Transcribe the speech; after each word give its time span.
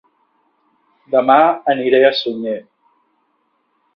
Dema 1.15 1.35
aniré 1.75 2.01
a 2.07 2.11
Sunyer 2.21 2.57